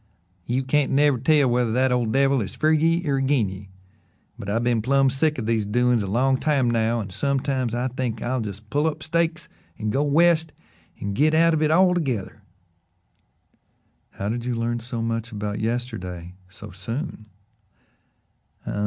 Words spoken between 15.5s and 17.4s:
yesterday so soon?"